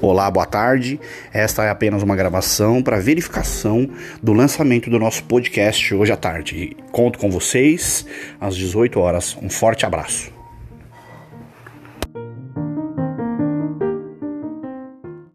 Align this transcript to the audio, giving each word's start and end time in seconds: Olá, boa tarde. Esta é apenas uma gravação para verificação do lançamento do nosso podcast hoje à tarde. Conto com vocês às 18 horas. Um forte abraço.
Olá, 0.00 0.30
boa 0.30 0.46
tarde. 0.46 1.00
Esta 1.32 1.64
é 1.64 1.70
apenas 1.70 2.04
uma 2.04 2.14
gravação 2.14 2.80
para 2.80 3.00
verificação 3.00 3.90
do 4.22 4.32
lançamento 4.32 4.88
do 4.88 4.96
nosso 4.96 5.24
podcast 5.24 5.92
hoje 5.92 6.12
à 6.12 6.16
tarde. 6.16 6.76
Conto 6.92 7.18
com 7.18 7.28
vocês 7.28 8.06
às 8.40 8.54
18 8.54 9.00
horas. 9.00 9.36
Um 9.42 9.50
forte 9.50 9.84
abraço. 9.84 10.37